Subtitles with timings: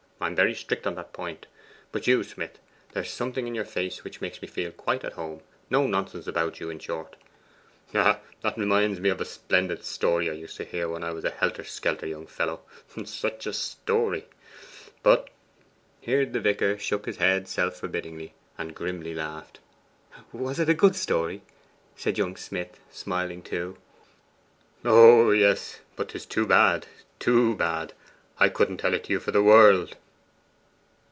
[0.23, 1.47] I am very strict on that point.
[1.91, 2.59] But you, Smith,
[2.93, 6.27] there is something in your face which makes me feel quite at home; no nonsense
[6.27, 7.15] about you, in short.
[7.95, 11.25] Ah, it reminds me of a splendid story I used to hear when I was
[11.25, 12.61] a helter skelter young fellow
[13.03, 14.27] such a story!
[15.01, 15.31] But'
[16.01, 19.59] here the vicar shook his head self forbiddingly, and grimly laughed.
[20.31, 21.41] 'Was it a good story?'
[21.95, 23.75] said young Smith, smiling too.
[24.85, 26.85] 'Oh yes; but 'tis too bad
[27.17, 27.93] too bad!
[28.53, 29.97] Couldn't tell it to you for the world!